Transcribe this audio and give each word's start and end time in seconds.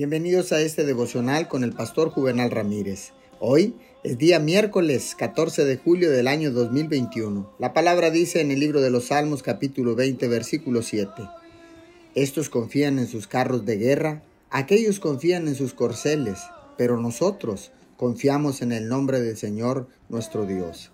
Bienvenidos 0.00 0.50
a 0.52 0.62
este 0.62 0.86
devocional 0.86 1.46
con 1.46 1.62
el 1.62 1.74
pastor 1.74 2.08
Juvenal 2.08 2.50
Ramírez. 2.50 3.12
Hoy 3.38 3.74
es 4.02 4.16
día 4.16 4.38
miércoles 4.38 5.14
14 5.14 5.66
de 5.66 5.76
julio 5.76 6.10
del 6.10 6.26
año 6.26 6.52
2021. 6.52 7.52
La 7.58 7.74
palabra 7.74 8.08
dice 8.08 8.40
en 8.40 8.50
el 8.50 8.60
libro 8.60 8.80
de 8.80 8.88
los 8.88 9.08
Salmos 9.08 9.42
capítulo 9.42 9.94
20 9.94 10.26
versículo 10.26 10.80
7. 10.80 11.10
Estos 12.14 12.48
confían 12.48 12.98
en 12.98 13.08
sus 13.08 13.26
carros 13.26 13.66
de 13.66 13.76
guerra, 13.76 14.22
aquellos 14.48 15.00
confían 15.00 15.48
en 15.48 15.54
sus 15.54 15.74
corceles, 15.74 16.38
pero 16.78 16.96
nosotros 16.96 17.70
confiamos 17.98 18.62
en 18.62 18.72
el 18.72 18.88
nombre 18.88 19.20
del 19.20 19.36
Señor 19.36 19.86
nuestro 20.08 20.46
Dios. 20.46 20.92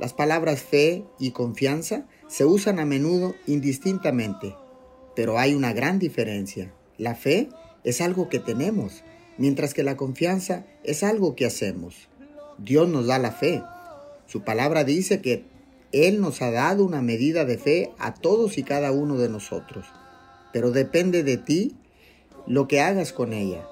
Las 0.00 0.12
palabras 0.12 0.60
fe 0.60 1.04
y 1.20 1.30
confianza 1.30 2.08
se 2.26 2.44
usan 2.46 2.80
a 2.80 2.84
menudo 2.84 3.36
indistintamente, 3.46 4.56
pero 5.14 5.38
hay 5.38 5.54
una 5.54 5.72
gran 5.72 6.00
diferencia. 6.00 6.74
La 6.98 7.14
fe 7.14 7.48
es 7.84 8.00
algo 8.00 8.28
que 8.28 8.38
tenemos, 8.38 9.02
mientras 9.38 9.74
que 9.74 9.82
la 9.82 9.96
confianza 9.96 10.64
es 10.84 11.02
algo 11.02 11.34
que 11.34 11.46
hacemos. 11.46 12.08
Dios 12.58 12.88
nos 12.88 13.06
da 13.06 13.18
la 13.18 13.32
fe. 13.32 13.62
Su 14.26 14.42
palabra 14.42 14.84
dice 14.84 15.20
que 15.20 15.44
Él 15.90 16.20
nos 16.20 16.42
ha 16.42 16.50
dado 16.50 16.84
una 16.84 17.02
medida 17.02 17.44
de 17.44 17.58
fe 17.58 17.92
a 17.98 18.14
todos 18.14 18.56
y 18.58 18.62
cada 18.62 18.92
uno 18.92 19.18
de 19.18 19.28
nosotros, 19.28 19.86
pero 20.52 20.70
depende 20.70 21.22
de 21.22 21.36
ti 21.38 21.76
lo 22.46 22.68
que 22.68 22.80
hagas 22.80 23.12
con 23.12 23.32
ella. 23.32 23.66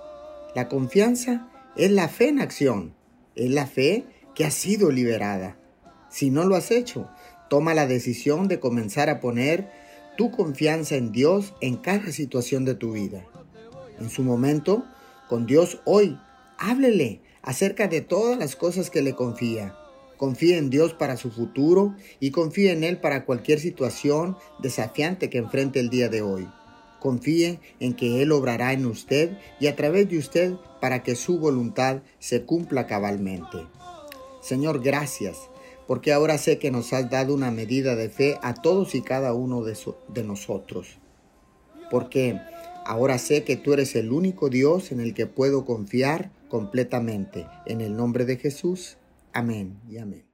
La 0.55 0.69
confianza 0.69 1.49
es 1.77 1.91
la 1.91 2.09
fe 2.09 2.29
en 2.29 2.41
acción, 2.41 2.95
es 3.37 3.51
la 3.51 3.67
fe 3.67 4.05
que 4.35 4.45
ha 4.45 4.51
sido 4.51 4.91
liberada. 4.91 5.57
Si 6.11 6.31
no 6.31 6.45
lo 6.45 6.57
has 6.57 6.73
hecho, 6.73 7.09
toma 7.49 7.75
la 7.75 7.87
decisión 7.87 8.49
de 8.49 8.59
comenzar 8.59 9.09
a 9.09 9.21
poner 9.21 9.71
tu 10.17 10.33
confianza 10.33 10.97
en 10.97 11.13
Dios 11.13 11.55
en 11.61 11.77
cada 11.77 12.11
situación 12.11 12.65
de 12.65 12.75
tu 12.75 12.93
vida 12.93 13.25
en 14.01 14.11
su 14.11 14.23
momento 14.23 14.85
con 15.29 15.47
Dios 15.47 15.81
hoy. 15.85 16.19
Háblele 16.59 17.21
acerca 17.43 17.89
de 17.89 18.01
todas 18.01 18.39
las 18.39 18.57
cosas 18.57 18.91
que 18.91 19.03
le 19.03 19.15
confía. 19.15 19.77
Confíe 20.17 20.59
en 20.59 20.69
Dios 20.69 20.93
para 20.93 21.17
su 21.17 21.31
futuro 21.31 21.95
y 22.19 22.31
confíe 22.31 22.73
en 22.73 22.85
Él 22.85 22.99
para 22.99 23.25
cualquier 23.25 23.59
situación 23.61 24.37
desafiante 24.59 25.31
que 25.31 25.39
enfrente 25.39 25.81
el 25.81 25.89
día 25.89 26.09
de 26.09 26.21
hoy. 26.21 26.47
Confíe 26.99 27.61
en 27.81 27.95
que 27.95 28.21
Él 28.21 28.33
obrará 28.33 28.75
en 28.75 28.85
usted 28.85 29.39
y 29.59 29.69
a 29.69 29.77
través 29.77 30.11
de 30.11 30.19
usted 30.19 30.53
para 30.81 31.03
que 31.03 31.15
su 31.15 31.39
voluntad 31.39 32.03
se 32.19 32.43
cumpla 32.43 32.87
cabalmente. 32.87 33.59
Señor, 34.43 34.83
gracias, 34.83 35.39
porque 35.87 36.13
ahora 36.13 36.37
sé 36.37 36.59
que 36.59 36.71
nos 36.71 36.93
has 36.93 37.09
dado 37.09 37.35
una 37.35 37.51
medida 37.51 37.97
de 37.97 38.11
fe 38.11 38.39
a 38.43 38.53
todos 38.55 38.95
y 38.95 39.01
cada 39.01 39.33
uno 39.33 39.63
de, 39.63 39.77
de 40.09 40.25
nosotros. 40.25 40.99
Porque 41.91 42.39
Ahora 42.85 43.19
sé 43.19 43.45
que 43.45 43.57
tú 43.57 43.73
eres 43.73 43.95
el 43.97 44.13
único 44.13 44.49
Dios 44.49 44.93
en 44.93 45.01
el 45.01 45.15
que 45.15 45.27
puedo 45.27 45.65
confiar 45.65 46.31
completamente. 46.49 47.47
En 47.67 47.81
el 47.81 47.97
nombre 47.97 48.25
de 48.25 48.37
Jesús. 48.37 48.97
Amén 49.33 49.79
y 49.89 49.99
amén. 49.99 50.30